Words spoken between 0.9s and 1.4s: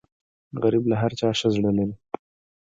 له هر چا